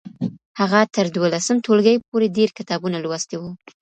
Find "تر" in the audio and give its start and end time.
0.95-1.05